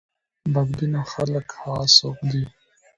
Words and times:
بد 0.53 0.69
بینه 0.77 1.01
خلک 1.11 1.47
هغه 1.61 1.85
څوک 1.97 2.17
دي. 2.31 2.43